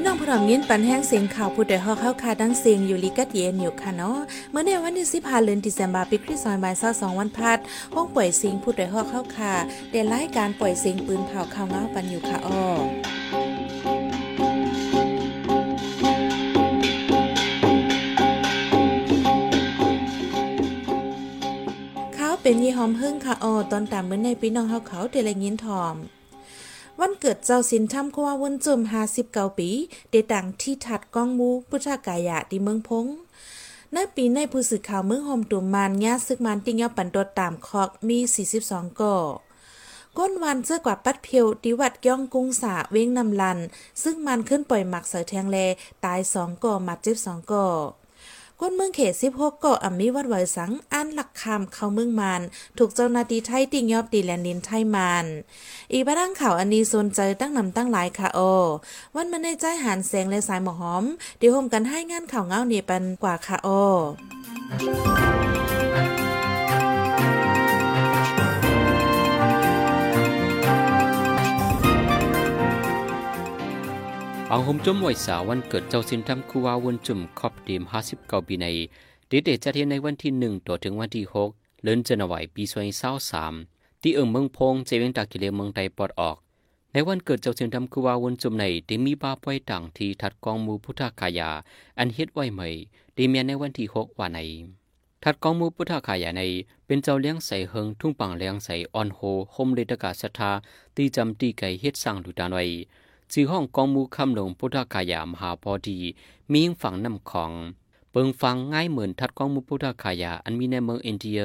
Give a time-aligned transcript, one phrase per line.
[0.00, 4.18] ี่น้องผู้ทำยินปันแห้งเสียงข่าวผู้ใดฮอกเข้าคาดังเสียงอยู่ลิกัดเย็นอยู่ค่ะเนาะ
[4.50, 7.58] เมื่อในวันที่สิบาเดือนธันวาคมปีคริสต์ศักราช22วันพัด
[7.94, 9.52] ห้องปล่อยเสียงผู้ใดฮอกเข้าคา
[9.90, 12.64] ได้รายการปล่อยเสียงปืนเผาข่าวเงาปันอยู่ค่ะอ้อ
[22.42, 25.96] เป็นยี่หอมเฮิ่งค่ะอ๋อตอนตามเมื่อในพี่น้องเฮาเขาเดลยินทอม
[27.02, 28.80] วันเกิดเจ้าสินทำควาวนจุม
[29.18, 29.70] 59ปี
[30.10, 33.06] ได้ดังที่ถัดกองมูพุทธกายะที่เมืองพง
[33.92, 38.18] ในปีในผู้สื่อข่าวเมืองโฮมตุมมานญาซึกมันติงยอปันโดตามคอกมี
[38.58, 39.16] 42ก่อ
[40.18, 43.58] ก้นวันเสื้อกว่าปัดเพียวดิวัดย่องกุ้งสาเว้งนำลัน
[44.02, 45.58] ซึ่งมันขึ้นปล่อยหมักเสือแทงแล
[46.04, 47.66] ตายสองก่อมาเจ็บสองก่อ
[48.60, 52.40] ก้นเมืองเขต16ก็อ่ำมีวัดไวสังอันหลักคำเข้าเมืองมาน
[52.78, 55.26] ถูกเจ้าหน้าที่ไทยติงยอบตีแลนดินไทยมาน
[55.92, 58.40] อีบ้านข่าวอันนี้สนใจตั้งนำตั้งหลายค่ะโอ
[59.14, 61.04] วันมันในใจหันแสงและสายหมอหอม
[61.38, 63.68] เดี๋ยวโฮมกันให้งานข่าวเงาเนี่ยปันกว่าค่ะโอ
[74.52, 78.66] อังหมจุ่มไว้สาววันเกิดเจ้าสินทำคูวาวนจุ่มครอบดีมห้าสิบเก้าปีใน
[79.30, 81.50] ดีเดจะเทียนในวันที่หนึ่งต่อถึงวันที่หก
[81.82, 83.54] เลื่อนจันไหวปีสวยเศร้าสาม
[84.02, 86.36] ที่เอิงเมืองพงเจเวงตากิเลเมืองไตปอดออก
[86.92, 91.50] ในวันเกิดเจ้าสินทำคูวาวนจุ่มในได้มีบาปไว้ต่างที่ทัดกองมูพุทธคายา
[91.98, 92.68] อันเฮ็ดไว้ใหม่
[93.16, 94.40] ดีเมียในวันที่หกวันใน
[95.22, 96.42] ทัดกองมูพุทธคายาใน
[96.86, 99.20] เป็นเจ้าเลี้ยงใส่เฮิงทุ่งปังเลี้ยงใส่ออนโฮ
[99.52, 100.52] โฮมเลตกาศรัทธา
[100.96, 102.66] ตีจำตีไก่เฮ็ดสร้างดูดานไว้
[103.32, 105.98] จีห้องกองมูคำหลงพุทธกายามหาพอดี
[106.52, 107.52] มีงฝั่งน้ำของ
[108.10, 111.42] เปิงฟังง่ายเหมือนทัดกองมูพุทธกายาอันมีในเมืองอินเดีย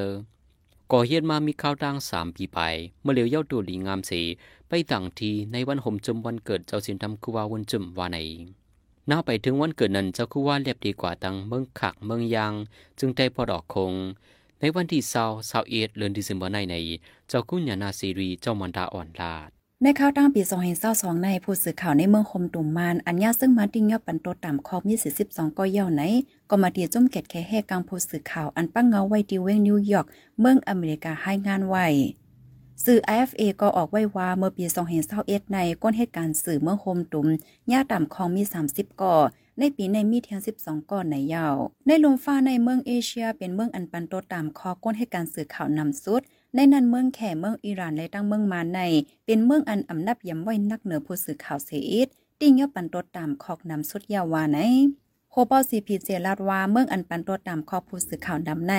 [0.92, 2.60] ก่อเหตุมามีข้าวดังสามปีไป
[3.02, 4.22] เมื่อเหลียวเย้าตัวหลีงามสี
[4.68, 8.18] ไปต่างทีในวันห่มจมวันเกิดเจ้าสินทำคุวาวันจุมวาใน
[9.10, 12.54] น่าไปถึงวันเกิดนั้นเจ้าคุว่าเรียบดีกว่าตังเมืองขักเมืองยาง
[13.00, 13.94] จึงได้พอดอกคง
[14.60, 16.76] ในวันที่เศร้าเศร้าเอ็ดเดือนดิเซมเบอร์ในใน
[17.30, 20.42] เจ้ากุญญานาซีรีเจ้ามันดาอ่อนลาด ในข่าวตั้งปี
[20.84, 24.96] 2022ในผู้สื่อข่าวในเมืองคมตุ่มมาน อัญญาซึ่งมาติ้งยอปันโตตามคอบมี
[25.26, 26.02] 42ก็เย่าไหน
[26.50, 30.08] ก็มาดีจุ่มเกตแค่แห่กังผู้สื่อข่าวอันปั้งเงาไว้ที่เวงนิวยอร์ก
[30.40, 31.86] เมืองอเมริกาให้งานไว้
[32.86, 34.66] สื่อ IFA ก็ออกไว้ว่าเมื่อปี
[35.10, 37.28] 2021ในก้นเหตุการณ์สื่อเมืองโฮมตุม
[37.72, 39.16] ย่าต่ำคองมี 30 ก่อ
[39.60, 41.56] ในปีในมีเทียง12 ก่อนในยาว
[41.88, 46.24] ในลมฟ้าในเมืองเอเชียเป็นเมืองอันปันโตตามคอก้นเหตุการณ์สื่อข่าวนำสุด
[46.56, 48.80] ในนั้นเมืองแข่เมืองอิหร่านและตั้งเมืองมาใน
[49.26, 52.08] เป็นเมืองอันอำนับยำไว้นักเหนือผู้สื่อข่าวเสียอิด
[52.40, 54.60] ติ้งยอปันตดตามคอกนำสุดยาวาใน
[55.32, 58.74] โฮปอซีพีเจลาดว่าเมืองอันปันตดตามคอกผู้สื่อข่าวนำใน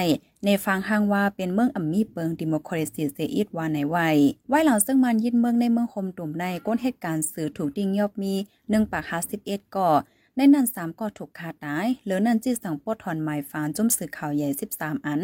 [0.44, 4.08] ในฟังห้างว่าเป็นเมืองอัมมีเปิงดิโมคราซีเซอิดวาในไว้
[4.48, 9.04] ไว้หลังซึ่งมันยินเมืองในเมืองคมตุ่มในก้นเหตุการณ์สื่อถูกติ้งยอบมี1ปาก
[9.38, 9.90] 51ก่อ
[10.36, 14.48] ในนั้น3ก่อถูกคาตาย เหลือนั้นจีสังปดถอนหมายฟานจุ่มสื่อข่าวใหญ่
[14.78, 15.22] 13อัน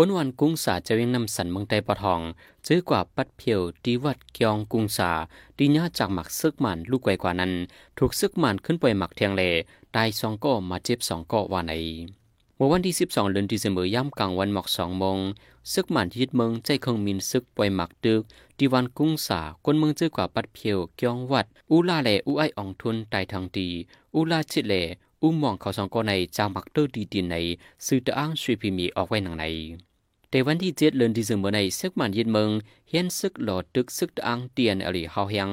[0.00, 2.20] กวนวันกุ้งสาจะเวียงนำสันเมืองไตปะทอง
[2.66, 5.10] ซื้อกว่าปัดเพียวดีวัดเกียงกุ้งสา
[5.58, 7.52] ดีญาจากหมักซึกมันลูกไกวกว่านั้น
[7.98, 9.42] ถูกซึกมันขึ้นไปหมักเทียงเล
[9.96, 11.72] ตายสองก็มาเจ็บสองก็ว่าใน
[12.56, 15.18] เมื่อวันที่ 12เดือนที่เสมอย่ำกลางวันหมอกสองโมง
[15.72, 18.22] ซึกมันยึดเมืองใจเครื่องมินซึกปล่อยหมักดึก
[18.58, 23.68] ดีวันกุ้งสากวนเมืองเจอกว่าปัดเพียวเกียงวัด อูลาเลอูไออองทุนตายทางดี
[24.14, 24.74] อูลาชิเล
[25.22, 27.36] อูมองเขาสองก็ในจางหมักเตอร์ดีดีใน
[27.86, 29.46] สื่อตะอ้างสุยพิมีออกไว้หนังใน
[30.30, 32.50] แต่วันที่เจ็ดเดือนที่สิงเมื่อในซึกมันยินเมือง
[32.90, 35.50] เห็นซึกหลอดตึกซึกอังเตียนอริเฮาเฮียง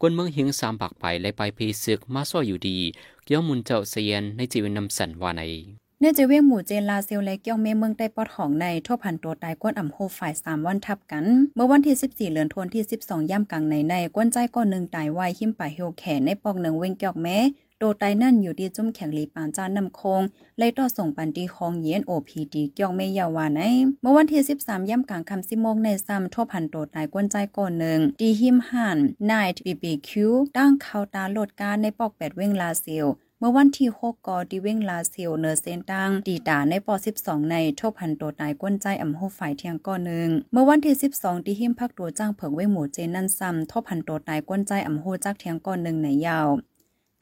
[0.00, 2.78] กวนเมืองหิงสามปากไปและไปเพซึกมาซ้ออยู่ดี
[3.24, 5.42] เกี่ยวมุนเจ้าเซียนในจีวินนำสันว่าใน
[6.00, 11.24] เนื่อจะเวียงหมู่เจนลาเซลและเกี่ยวเมเมืองใต้ปอดของในทั่วพันตัวตายก้นอ่ำโฮฝ่ายสามวันทับกัน
[11.54, 17.38] เมื่อวันที่ 14เดือนธันวาคมที่ 12 ย่ำกลางในในก้นใจก้อนหนึ่งตายไวหิมป่าเฮลแขนในปอกหนึ่งเวงเกี่ยวแม้
[17.80, 20.22] โดไตนั่นอยู่ที่จุ้มแข็งลีปานจานนำคง
[20.58, 23.60] เลยต่อส่งปันดีคองเย็นโอพีดีเกี่ยวไม่ยาวาใน
[24.02, 33.06] เมื่อวันที่ 13 ย่ำกลางคำสิโมงในซ้ำทั่วพันโดตายกวนใจก่อนหนึ่งดีหิมหันไนท์บีบีคิวตั้งเขาตาโหลดการในปอกแปดเว้งลาเซียว
[33.40, 46.48] เมื่อวันที่ 6กอดีเว้งลาเซียวเนอร์เซนตังดีตาในปอ12 ในทบพันตัวตายก้นใจอ่ำโฮฝ่ายเทียงก้อนหนึ่งเมื่อวันที่ 12ที่หิมพักตัวจ้างเผิงเว้งหมูเจนนั่นซ้ำทบพันตัวตายก้นใจอ่ำโฮจักเทียงก้อนหนึ่งในยาว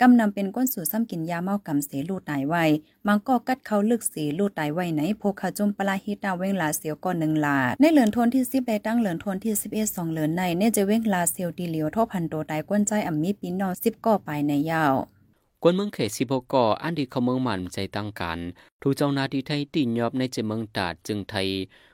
[0.02, 2.64] กำนำเป็นก้นสู่ซ้ำกินยาเมากำเสลูตายไว้
[3.06, 14.94] มังก็กัดเขาลึกสีลูตายไว้ไหนโพคาจมปลาฮิตาเว้งลาเสียวก่อนหนึ่งลาในเหลือนทนที่สิบได้ตั้งเหลือนทนที่สิบเอ็ดสองเหลือนในเนจะเว้งลาเซียวดีเหลียวทอพันโตตายก้นใจอ่ำมีปีนอนสิบก่อไปในยาว
[15.62, 18.38] กวนเมืองเขตสิบก่ออันดีเขาเมืองมันใจตั้งกัน
[18.82, 21.49] ถูกเจ้านาทีไทยตีนยอบในเจเมืองตาดจึงไทย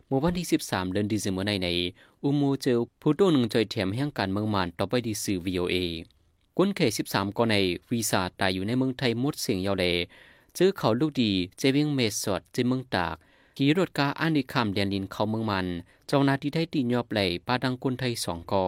[0.06, 1.68] เมื่อวันที่สิบสามเดือนดีเซมเบอร์ในใน
[2.22, 5.76] อุโมเจลผู้ตัวหนึ่งจอยแถมแห่งการเมืองมันต่อไปดีสื่อวีโอเอ
[6.58, 7.56] ก้นเขสิบสามก็ใน
[7.90, 9.84] วีซ่าตายอยู่ในเมืองไทยมุดเสียงยาวเล
[10.56, 13.14] จื้อเขาลูกดีเจวิงเมสอดเจเมืองตาก
[13.56, 15.66] ขี่รถกาอันดิคามเดียนลินเขาเมืองมัน
[16.06, 18.66] เจ้านาที่ได้ตียอบไหลปาดังคนไทยสองกอ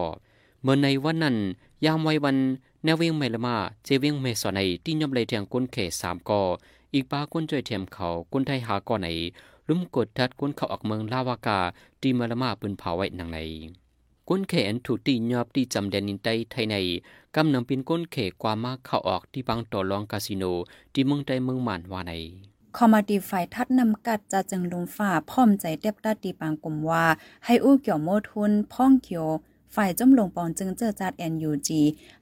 [0.63, 1.37] เมื่อในวันนั้น
[1.85, 2.37] ยามไว้วัน
[2.83, 3.55] แนวเวียงไมละมา
[3.85, 6.41] เจเวียงเมสอในตียอบไหลเทียงก้นเขสามกอ
[6.93, 9.07] อีกปาก้นจ่อยเทียมเขาก้นไทยหาก่อไหน
[9.67, 11.59] ลุ่มกดทัดก้นเขาออกเมืองลาวากา
[12.01, 13.39] ตีมาละมาปืนเผาไว้หนังใน
[14.29, 16.75] ก้นเขนถูกตียอบตีจำเดนินไตไทยใน
[17.35, 20.43] กำนำเป็นก้นเขกว่ามมากเข้าออกที่บางต่อรองคาสิโน
[20.93, 22.13] ที่เมืองใดเมืองหมันว่าใน
[22.77, 27.05] คอมมาดีไฟทัดนำกัดจะจึงลุงฝ่าพร้อมใจเต็บตัดตีปางกลุ่มว่า
[27.45, 29.27] ให้อู้เกี่ยวโมทุนพ่องเกี่ยว
[29.75, 31.69] ฝ่ายจมลงปอนจึงเจอจัด NUG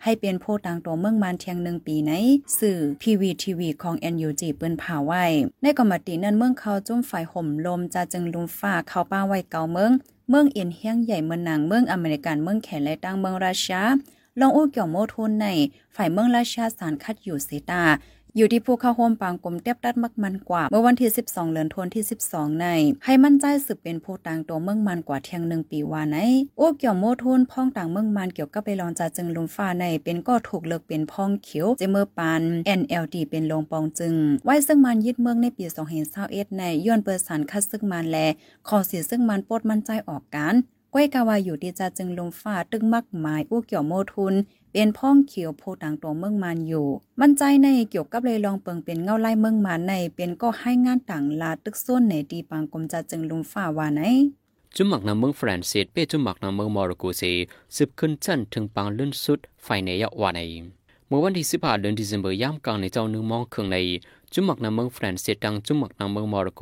[0.04, 2.12] ให้เป็นโพต่างตัวเมืองมันเทียงหนึ่งปีใน
[2.60, 5.26] สื่อ PVTV ของ NUG เปิ้นผ่าไว้
[5.62, 9.92] ในกรมตินั้นเมืองเขาจุ่มฝ่ายห่มลมจะจึงลุงฝ่าเข้าป้าไว้เก่าเมือง
[10.30, 13.81] เมืองเอียนเฮียงใหญ่เมืองนางเมืองอเมริกันเมืองแขนและตั้งเมืองราชา
[14.40, 15.48] ลองอู้เกี่ยวโมทุนใน
[15.96, 17.84] ฝ่ายเมืองราชาสารคัดอยู่เซตา
[18.38, 22.68] อยู่ที่ภูเข้าโฮมปางกลมเตียบดัดมักมันกว่า เมื่อวันที่ 12เดือนธันที่ 12 ใน
[23.06, 26.18] ให้มั่นใจสืบเป็นผู้ต่างตัวเมืองมันกว่าเที่ยงหนึ่งปีว่าใน
[26.57, 32.41] โอ้เกี่ยวโมทุนพ้องต่างเมืองมันเกี่ยวกับไปลองจาจึงลุมฟ้าในเป็นก็ถูกเลิกเป็นพ้องเขียวเจเมอร์ปาน
[32.80, 34.13] NLD เป็นลงปองจึง
[34.45, 35.65] ไว้ซึ่งมันยึดเมืองในปี
[36.12, 38.18] 2021ในย้อนเปิดสารคัดซึ่งมันแล
[38.68, 40.56] ขอเสียซึ่งมันปดมั่นใจออกการ
[40.94, 44.33] ก้อยกาวาอยู่ดีจะจึงลงฟ้าตึงมักหมายอู้เกี่ยวโมทุน
[44.74, 46.88] เป็นพ่องเขียวโพต่างตัวเมืองมันอยู่
[47.22, 54.02] มั่นใจในเกี่ยวกับเลยลองเปิงเป็นเงาไล่เมืองมันในเป็นก็ให้งานต่างลาตึกส้นในดีปางกรมจะจึงลุงฝ่าวาไหน
[54.75, 57.24] จุมักนำเมืองฝรั่งเศสเป้จุมักนำเมืองมอร์โกเซ
[57.75, 60.42] สืบขึ้นจันถึงปางลื่นสุดไฟในยะว่าใน
[61.08, 63.78] เมื่อวันที่สิบห้าเดือนธันวาคมยามกลางในเจ้าหนึ่งมองเครื่องใน
[64.34, 66.62] จุมักนำเมืองฝรั่งเศสดังจุมักนำเมืองมอร์โก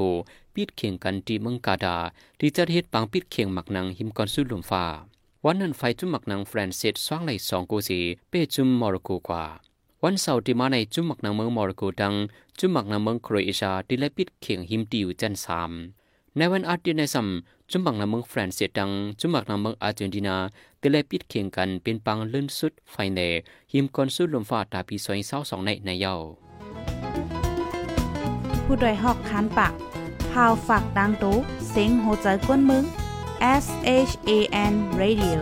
[0.54, 1.98] ปิดเคียงกันที่เมืองกาดา
[2.40, 4.86] ที่จะเฮ็ดปางปิดเคียงหมักนังหิมกอนสุดลมฟ้า
[5.46, 8.00] วันนั้นไฟจุ่มหมักนางแฟรนซิสสว่างไหลสองกูสี
[8.30, 9.44] เป้จุ่มมอร์โกกว่า
[10.04, 12.14] วันเสาร์ที่มาในจุ่มหมักนางเมืองมอร์โกดัง
[12.60, 15.72] จุ่มหมักนางเมืองโครเอเชียที่ไลปิดเขียงหิมติวจันสาม
[16.38, 17.28] ในวันอาทิตย์ในซัม
[17.72, 20.36] จุ่มักนางเมืองฟรนซิสดัง จุ่มหมักนางเมืองอาร์เจนตินา
[20.82, 23.20] ที่ไลปิดเขียงกันเป็นปังเลื่อนสุดไฟเน
[23.74, 26.16] หิมกอนสุดลมฟ้าตาปีสวยเศร้าสองในในเย้า
[28.66, 29.74] ผู้ดยหอกคานปาก
[30.32, 31.36] พาวฝากดังตู้
[31.70, 32.86] เซ็งโหใจกวนมึง
[33.42, 33.66] S
[34.10, 34.32] H A
[34.72, 35.40] N Radio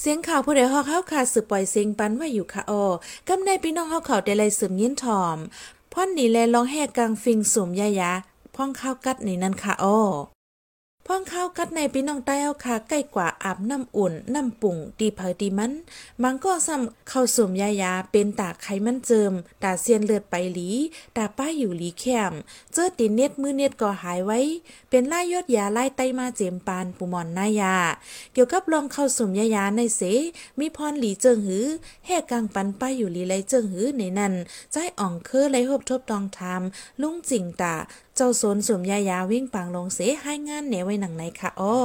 [0.00, 2.86] เสียงข่าวผู้ใดฮอกเข้าขาดสืบปล่อยเสียงปันว่าอยู่ค่ะออ
[3.28, 5.36] กำในพี่น้องเฮาเขาได้ไลสืบยินถอม
[5.92, 8.12] พ่อนนี่แลลองแหกกลางฟิงสุมยายา
[8.54, 9.98] พ่องข้าวกัดนี่นั่นค่ะอ้อ
[11.06, 15.72] พ่องข้าวกัดในพี่น้องใต้เอาค่ะใกล้กว่าอาบน้ำอุ่นน้ำปุ่งดีเผยดีมัน
[16.22, 19.32] มันก็ซ้ำเข้าสุ่มยายาเป็นตาไขมันเจิม
[19.62, 20.68] ตาเซียนเลือดไปหลี
[21.16, 22.32] ตาป้าอยู่หลีแคม
[22.72, 24.40] เจอติเน็ตมือเน็ตก็หายไว้
[24.90, 27.74] เป็นไล่ยอดยาไล่ไตมาเจมปานปูมอนนายา
[28.32, 30.02] เกี่ยวกับลองเข้าสุ่มยายาในเส
[30.58, 31.66] มีพรหลีเจิงหือ
[32.06, 34.34] แห่กลางปันป้าอยู่หลีไรเจิงหือในนั้น
[34.72, 37.74] ใจอ่องเคอไรหบทบตองทำลุงจิงตา
[38.16, 41.76] เจ้าสนสมยายาวิ่งปังลงเสให้งานเหนไว้หนังไหนคะอ้อ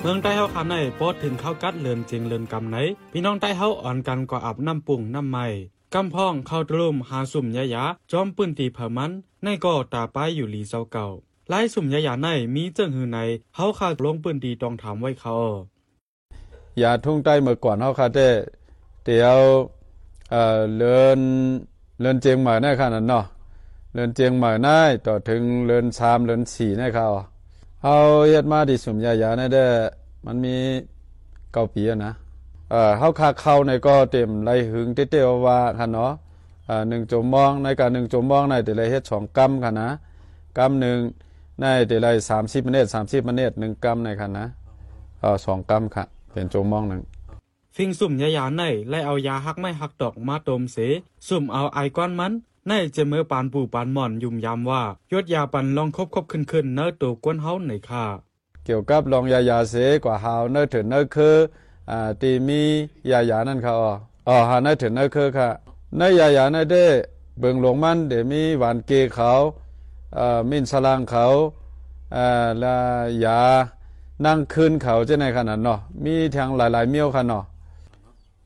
[0.00, 2.76] เมืองใต้เฮาคันในปอดถึงเข้ากัดเลือนจริงเลือนกำไหน
[3.12, 5.46] พี่น้องใต้เฮาอ่อนกันก็อาบน้ำปุ่งน้ำใหม่
[5.94, 9.10] กำพ้องเข้าตรุมหาสุ่มยายาจอมปืนตีเผามัน
[9.42, 11.06] ในก็ตาป้ายอยู่หลีเซาเก่า
[11.48, 13.18] ไล่สุ่มยายาในมีเจิงหือใน
[13.54, 15.34] เฮาคาลงปืนตีต้องถามไว้เขา
[16.82, 18.28] ย่าทุ่งใต้เมื่อก่อนเขาคาเต้
[19.04, 19.38] เดี๋ยว
[20.30, 21.20] เอ่อเลิน
[22.00, 23.24] เลินเจียงใหม่ในขนาดเนาะ
[23.94, 27.06] เลินเจียงใหม่ได้ต่อถึงเลินสามเลินสี่ในเขา
[27.82, 27.96] เอา
[28.28, 29.66] เย็ดมาดิสุมยายาในเด้
[30.26, 30.56] มันมี
[31.52, 32.12] เก้าปีนะ
[32.70, 36.12] เอ่อเฮาคาเข้าในก็เต็มไรหึงเต้ว่าคันเนาะ
[36.68, 39.88] อ่าหนึ่งจมมองในการหนึ่งจมมองในแต่ละเฮ็ดสองกำคันนะ
[40.58, 40.98] กำหนึ่ง
[41.60, 44.46] ในแต่ละสามสิบเมตรสามสิบเมตรหนึ่งกำในคันนะ
[45.20, 46.04] เอ่อสองกำค่ะ
[46.34, 47.02] เป็นโจมองหนึ่ง
[47.76, 50.76] ฟิงสุ่มยายาในไล่เอายาฮักไม่ฮักดอกมาตมเส
[51.28, 52.32] สุ่มเอาไอก้อนมัน
[52.66, 58.04] ในจะเมื่อปานปูปานหม่อนยุ่มยามว่ายดยาปันลองคบคบขึ้นขึ้นเนื้อตัวกวนเฮาในค่า
[58.64, 59.74] เกี่ยวกับลองยายาเส
[60.04, 61.36] กว่าเฮาเนื้อถึงเนื้อคือ
[61.90, 62.62] อ่าตีมี
[63.10, 63.92] ยายานั่นค่ะอ๋อ
[64.28, 65.48] อ๋อหาเนื้อถึงเนื้อคือค่ะ
[65.96, 66.86] เนื้อยายาเนื้อเด้
[67.38, 69.32] เบิ่งหลงมันเดี๋ยวมีหวานเกเขา
[70.18, 71.26] อ่ามินสลางเขา
[72.16, 72.26] อ่า
[72.62, 72.76] ละ
[73.24, 73.40] ยา
[74.22, 77.44] นั่งคืนเขาจะในขนาดเนาะมีทางหลายๆเมียวค่ะเนาะ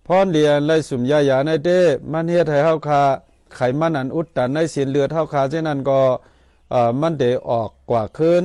[0.07, 1.81] พรเดียนไล่สุมยายาในเด้
[2.13, 3.03] มันเฮ็ดให้เฮาคา
[3.55, 6.01] ไขมันอันอุดตันในเสียนเลือดเฮาคาเช่นนั้นก็
[6.71, 8.43] เอ่อมันเดออกกว่าคืน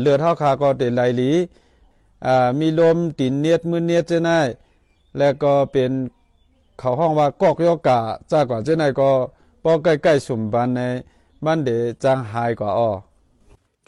[0.00, 1.30] เลือดเฮาคาก็เดไหลหลี
[2.26, 4.40] อ่ามีลมตินเนียดมือเนียดจะได้
[5.18, 5.90] แล้วก็เป็น
[6.78, 7.98] เขาห้องว่ากอกยอกะ
[8.30, 9.10] จากว่าเจ้าไหนก็
[9.64, 10.80] ป้อใกล้ๆสุ่มบันใน
[11.44, 11.70] มันเด
[12.04, 12.90] จังหายกว่าอ้อ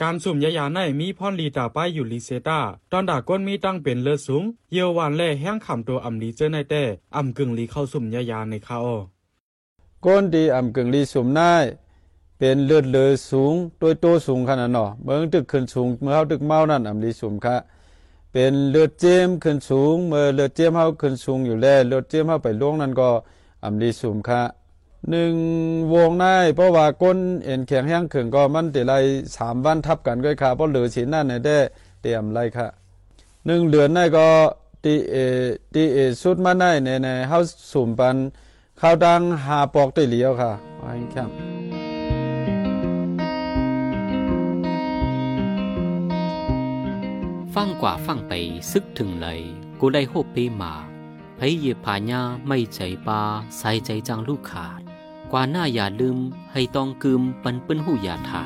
[0.03, 2.61] การสุ่มยายาในมีพรลีตาป้ายอยู่ลีเซตา
[2.93, 6.83] ตอนดาก้นมีตั้งเป็นเลือดสูง เยียววานแล่แห้งขำตัวอำลีเจอในแต่
[7.17, 8.99] อำกึ่งลีเข้าสุ่มยายาในคาอ้อ
[10.05, 11.65] ก้นดีอำกึ่งลีสุ่มนาย
[12.39, 17.57] เป็นเลือดเลยสูงโดยโตสูงขนาดเนาะเมืองตึกขึ้นสูงเมื่อเฮาตึกเมานั่นอำลีสุ่มค่ะ
[18.33, 23.09] เป็นเลือดเจมขึ้นสูง เมื่อเลือดเจมเฮาขึ้นสูงอยู่แล้วเลือดเจมเฮาไปล่วงนั่นก็
[23.65, 24.41] อำลีสุ่มค่ะ
[25.11, 25.35] หนึ่ง
[25.95, 26.25] วงใน
[26.55, 28.95] เพราะว่าก้นเอ็นแข็งแห้งขึ้นก็มันติไร
[29.37, 31.57] สามวันทับกันก็ค่ะเพราะเหลือสินนั่นในได้
[32.03, 32.69] เตรียมไรค่ะ
[33.47, 34.29] หนึ่งเดือนในก็
[34.85, 35.15] ตีเอ
[35.75, 37.39] ตีเอสุดมาในในในเฮา
[37.73, 38.17] สุ่มปัน
[38.81, 41.31] ข้าวดังหาปอกได้เหลียวค่ะว่าอย่างครับ
[47.55, 48.33] ฟังกว่าฟังไป
[48.73, 49.41] ซึกถึงเลย
[49.81, 50.73] กูได้โฮปเปมา
[51.39, 53.21] พยเยผาญาไม่ใจปา
[53.59, 54.88] ใส่ใจจังลูกขาด
[55.33, 56.19] กว่าหน้าอย่าลืม
[56.53, 58.45] ให้ต้องกึมปันเปิ้นหูอย่าถา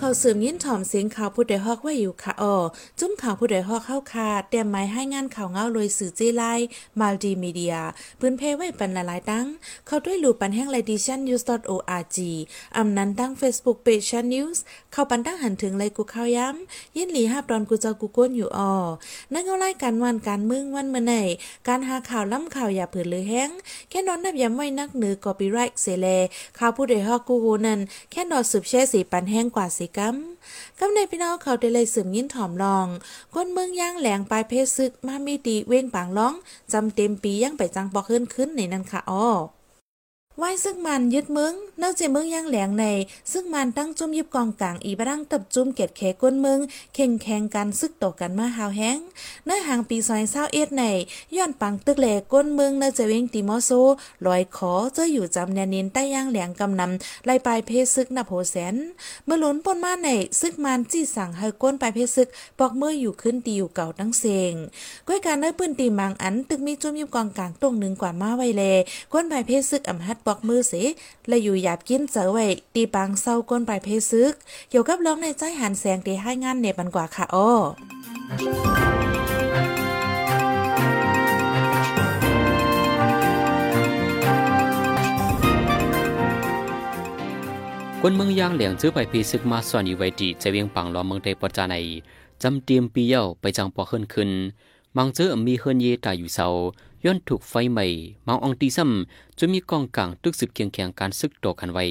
[0.00, 2.56] เขาสืบยินถ่อมเสียงข่าวผู้ใดฮอกไว้อยู่ค่ะอ๋อ
[2.98, 6.42] จุ้มข่าวผู้ใดฮอกเข้าคาเตรียมไม้ให้งานข่าวเงาโดยสื่อจีไล
[7.00, 7.76] มัลติมีเดีย
[8.20, 9.46] พื้นเพไว้ปันละหลายตั้ง
[9.86, 12.18] เข้าด้วยลูปันแห่งไลดิชันนิวส์ .org
[12.76, 14.62] อำนั้นตั้ง Facebook Page ชันนิวส์
[14.92, 18.72] เข้าปันตั้งหันถึงเลยกูข่าวย้ำยินหลีฮับดอนกูเจ้ากูก้นอยู่อ๋อ
[19.32, 21.14] นั่นเอาไล่กันวันการมืองวันเมื่อไหน
[21.68, 23.50] การหาข่าวล้ำข่าวอย่าเผือหรือแห้ง
[23.90, 26.06] แค่นอนนับย้ำไว้นักเหนือกอปีไรต์เสแล
[26.58, 30.16] ข่าวผู้ใดฮอกกูโหนั่นแค่นอนสืบแช่สีปันแห้งกว่าสีกัม
[30.78, 32.86] กำในพี่น้องเขาได้เลยสืบยินถ่อมลอง
[33.34, 36.34] คนเมืองย่างแหลงปลายเพศซึกมามีดีเว้งปางร้อง
[36.72, 39.28] จำเต็มปียังไปจังปอกขึ้นขึ้นในนั้นค่ะอ้อ
[40.40, 42.84] ไหว้ซึ่งมันยึดมึงเนื่องจากมึงย่างแหลงใน
[43.32, 46.60] ซึ่งมันตั้งจุ่มยิบกองกลางอีบรังตับจุ่มเกตแขก้นมึง
[46.94, 48.98] เข่งแข่งกันซึกต่อกันมาหาวแห้ง
[49.46, 50.84] ในห่างปีซอยเศร้าเอ็ดใน
[51.36, 53.70] ย้อนปังตึกแหลกก้นมืองเนื่องจากเวงติมอโซ
[54.26, 58.74] ลอยขอเจออยู่จำแนนินใต้ย่างแหลงกำนำไล่ปลายเพศซึกนับโหแสน
[59.24, 60.08] เมื่อหลุนปนมาใน
[60.40, 62.28] ซึกมันจี้สั่งให้ก้นปลายเพศซึก
[62.58, 64.54] ปอกเมื่ออยู่ขึ้นตีอยู่เก่าตั้งเซง
[65.06, 68.62] ก้วยการได้ปืนตีมังอันตึกมีจุ่มยิบกองกลางตรงหนึ่งกว่ามาไว้แล
[69.12, 70.74] ก้นปลายเพศซึกอำหัดปอกมือเส
[71.28, 74.34] และอยู่หยาบกินเจอไว้ตีปังเศร้าก้นปลายเพศซึก
[74.70, 77.50] เกี่ยวกับร้องในใจหันแสงตีให้งานเนบันกว่าค่ะอ้อ
[88.02, 91.76] คนเมืองย่างเหลียงซื้อไปพีซึกมาสอนอยู่ไว้ดีจะเวียงปังล้อเมืองเตปจาใน
[92.42, 94.30] จำเตรียมปีเย้าไปจังปอขึ้นขึ้น
[94.96, 96.46] มังเจอมีเฮินเยตายอยู่เสา
[97.04, 97.86] ย้อนถูกไฟใหม่
[98.26, 101.84] มังอองตีซ้ำจนมีกองกลางตึกสืบเคียงแข่งการซึกตกันไว้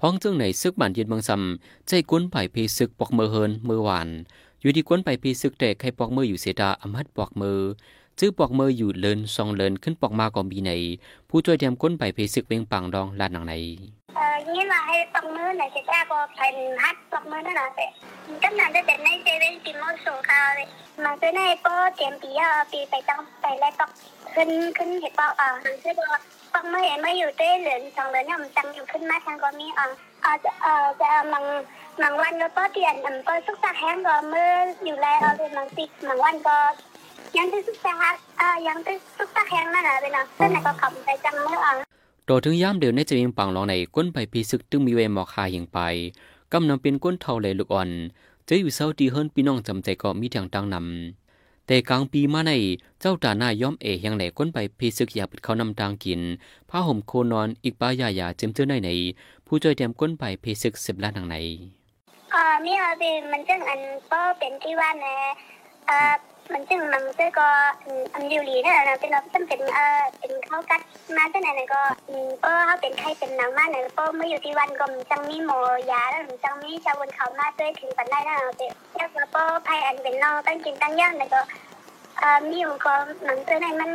[0.00, 4.08] พ้องเจ้งในซึกบ้านเย็นบางซ้ำใจกวนไปพีซึกปอกมือเฮินมือหวาน
[4.60, 7.58] อยู่ที่กวนไปพีซึกแต่ใครปอกมืออยู่เสดาอมัดปอกมือ
[8.18, 10.70] จื้อปอกมืออยู่เลินซองเลินขึ้นปอกมาก็มีใน
[11.28, 13.54] ผู้ช่วยเตรียมก้นไปพีซึกเวียงปังดองลานหนังใน
[14.36, 17.50] Ờ, nghĩa là hay tông mưa này sẽ ra có thành hát tông mưa đó
[17.54, 17.86] là vậy
[18.42, 20.66] tất cả các đến đây sẽ bên tìm một số cao đấy
[20.96, 23.90] mà cái này có tiền tí à vì phải tăng phải lại tóc
[24.36, 26.20] ขึ้นขึ้นเห็ดปล่าอะมันคือว่า
[26.54, 29.86] ปังไม่เห็นไม่อยู่เต้เหลือสองเหลือนเนี่ยมันตังอยู่ขึ้นมาทางก็มีอะ
[30.24, 31.44] อ่าจะอ่าจะมัง
[32.02, 34.50] มังวันก็ป้อเตียนมันก็สุกตาแห้งก็เมื่อ
[34.84, 36.56] อยู่แล้วเอาเป็นมังติดมังวันก็
[37.36, 37.94] ยังที่สุกตา
[38.40, 41.85] อ่ายังที่สุกตาแห้งนั่นแหละเป็นอะเส้นไหนก็ขับไปจังเมื่ออะ
[42.30, 45.78] ต่อถึงยามเดียวในจะยิงปังลองในก้นไปพีซึกตึงมีเวหมอกคายิงไป
[46.52, 47.90] กำนำเป็นก้นเท่าเลยลูกอ่อน
[48.48, 52.52] จะอยู่เศร้าดีเฮิรนพี่น้องจำใจก็มีทางตังนำแต่กลางปีมาใน
[53.00, 56.20] เจ้าตาหน้าย่อมเอยังแหลก้นไปพีซึกอยากปิดเขานำทางกิน
[56.70, 58.90] ผ้าห่มโคนอนอีกป้ายายาเจิมเจอในใน
[59.46, 61.36] ผู้ช่วยเตรียมก้นไปพีซึกสิบล้านทางใน
[62.34, 63.02] อ่อมีอาไป
[63.32, 63.80] มันจึงอัน
[64.10, 65.16] ก็เป็นที่ว่าแนะ
[65.86, 66.14] เอ่อ
[66.52, 67.48] มันจึงมันจึงก็
[67.84, 70.80] อืมอันดิวลีนั่นแหละนะเป็นเราซึ่งเป็นเออเป็นเข้ากัด
[71.16, 75.60] มาตั้งแต่ไหนก็อืมก็เขาเป็นไข้เป็นหนังมากเนี่ยก็เมื่ออยู่ที่วันก็มันจังมีหมอ
[75.90, 81.40] ยาแล้วมันจังมีชาวบนเขามาด้วยถึงปันได้นะเด็กแล้วก็ไพ่อันเป็นนองตั้งกินตั้งย่างเนี่ยก็
[82.18, 83.90] เออมีอยู่ก็หนังตัวไหนมัน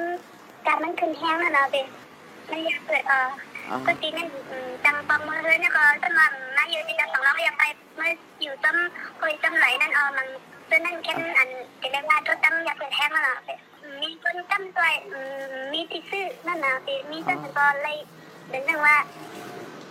[0.65, 1.85] การมันขึ้นแห้งแล้วนะเด็ก
[2.47, 3.27] ไม่อยากเกิดเออ
[3.85, 4.27] ก็ตีนั่น
[4.85, 7.63] จังปังมือเฮ้ยเนี่ยก็ต้นมันมาอยู่ที่จังสองเรายังไป
[7.95, 8.77] เมื่ออยู่ต้น
[9.19, 10.27] คอยต้นไหลนั่นเออมัน
[10.69, 11.49] ต้นนั่นแค่อัน
[11.81, 13.35] จะได้ว่าต้นตั้งอยากเปิดแห้งแล้วล่ะ
[14.01, 14.09] มี
[14.49, 15.21] ตั้มตัวอื
[15.51, 16.73] มมีที่ซื้อนั่นนะ
[17.11, 17.97] มีต้นก็เลย
[18.49, 18.97] เป็นเรื่องว่า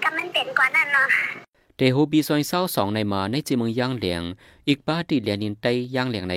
[0.03, 1.09] กำมันเป็นกว่านั่นเนาะ
[1.77, 4.23] เตโฮบีซอยเศร้าสองในมาในจีเมืองย่างเหลียง
[4.69, 6.35] อีกป้าตีเหลียนินไตย่างเหลียงใน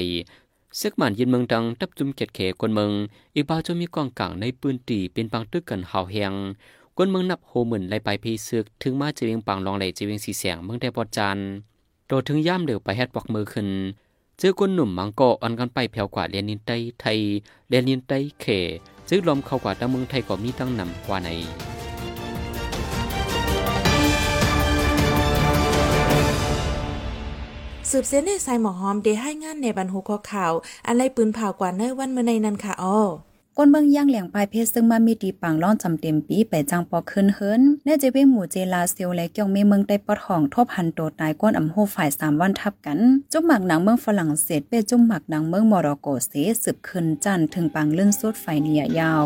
[0.79, 2.91] ซึกมันยินเมืองดังตับจุมเก็ดเขกวนเมือง
[3.35, 6.33] อีกป้าจะมีกองกลางในปืนตีเป็นปังตึกกันหาวแหง
[6.97, 11.37] กวนเมืองนับโฮหมื่นไลไปพีซึก ถึงมาจีเวียงปังลองไหลจีเวียงสีแสงเมืองได้ปอดจาน
[12.07, 13.67] โดถึงย่ามเดือไปแฮดปอกมือขึ้น
[14.45, 17.19] ซื้อก้นหนุ่มมังกออันกันไปแผ่วกว่าเรียนนินไตไทย
[17.69, 18.45] เรียนนินไตเข
[19.09, 21.29] ซื้อลมเข้ากว่าตะเมืองไทยก็มีตั้งนำกว่าใน
[27.89, 30.53] สืบเส้นในสายหมอหอมเดให้งานในบรรหุข้อข่าว
[30.87, 32.99] อันไรปืนเผากว่าเนวันเมื่อในนั้นค่ะอ้อ
[33.57, 42.99] ก้นเบื้องย่างเหลียงปลายเพชรซึ่งมามีตีปังล่อนจำเต็มปีไปจังปอขึ้นเฮิรนแน่เจเวหมู่เจลาเซียวและเกี่ยงเมเมืองได้ปอดห้องทบหันโตตายก้นอำโฮฝ่ายสามวันทับกัน
[43.31, 46.33] จุ่มหมักหนังเมืองฝรั่งเศสเป้จุ่มหมักหนังเมืองมอร็อกโกเส
[46.63, 49.25] สืบขึ้นจันถึงปังเลื่อนสุดไฟเนียยาว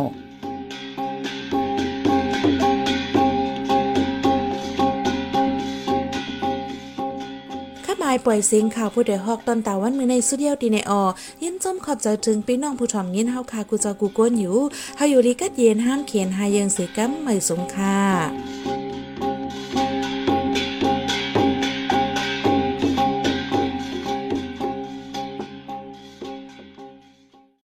[8.29, 11.03] ปล่อยเสียงข่าวผู้ใดฮอกตอนตาวันมือในสุดเดียวตีในออ
[11.43, 14.57] ยินจมขอบใจถึงพี่น้องผู้ถ่อมยินเฮาคากูจอกูก้นอยู่
[14.97, 17.97] เฮาอยู่ดีกัดเย็นห้ามเขียนหายังเสียกัมไม่สงค่า